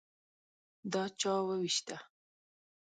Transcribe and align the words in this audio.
_دا 0.91 1.03
چا 1.19 1.33
ووېشته؟ 1.47 1.97